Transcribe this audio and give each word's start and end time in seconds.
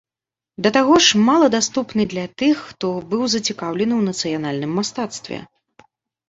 Да 0.67 0.69
таго 0.77 0.93
ж, 1.07 1.19
мала 1.27 1.49
даступны 1.55 2.05
для 2.13 2.23
тых, 2.43 2.63
хто 2.71 2.87
быў 3.13 3.21
зацікаўлены 3.35 3.93
ў 4.01 4.15
нацыянальным 4.15 4.71
мастацтве. 4.81 5.39